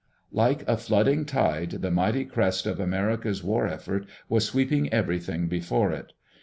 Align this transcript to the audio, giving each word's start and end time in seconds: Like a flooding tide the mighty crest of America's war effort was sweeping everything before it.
Like 0.31 0.67
a 0.67 0.77
flooding 0.77 1.25
tide 1.25 1.69
the 1.69 1.91
mighty 1.91 2.25
crest 2.25 2.65
of 2.65 2.79
America's 2.79 3.43
war 3.43 3.67
effort 3.67 4.07
was 4.29 4.45
sweeping 4.45 4.91
everything 4.91 5.47
before 5.47 5.91
it. 5.91 6.13